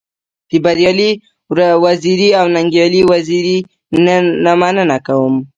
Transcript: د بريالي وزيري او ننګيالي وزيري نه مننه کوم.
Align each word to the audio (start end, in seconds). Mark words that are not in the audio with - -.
د 0.49 0.51
بريالي 0.63 1.11
وزيري 1.83 2.29
او 2.39 2.45
ننګيالي 2.55 3.01
وزيري 3.11 3.57
نه 4.45 4.53
مننه 4.61 4.97
کوم. 5.07 5.33